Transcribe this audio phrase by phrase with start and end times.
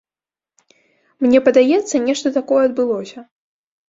[1.25, 3.19] Мне падаецца, нешта такое адбылося.